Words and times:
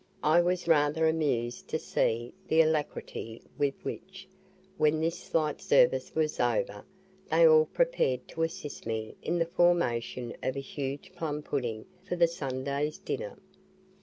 I 0.23 0.41
was 0.41 0.67
rather 0.67 1.07
amused 1.07 1.67
to 1.67 1.77
see 1.77 2.33
the 2.47 2.59
alacrity 2.61 3.43
with 3.59 3.75
which, 3.83 4.27
when 4.79 4.99
this 4.99 5.19
slight 5.19 5.61
service 5.61 6.15
was 6.15 6.39
over, 6.39 6.83
they 7.29 7.47
all 7.47 7.67
prepared 7.67 8.27
to 8.29 8.41
assist 8.41 8.87
me 8.87 9.15
in 9.21 9.37
the 9.37 9.45
formation 9.45 10.35
of 10.41 10.55
a 10.55 10.59
huge 10.59 11.13
plum 11.13 11.43
pudding 11.43 11.85
for 12.03 12.15
the 12.15 12.25
Sunday's 12.25 12.97
dinner. 12.97 13.37